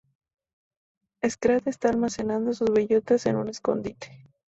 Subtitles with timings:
[1.23, 4.25] Scrat está almacenando sus bellotas en un escondite.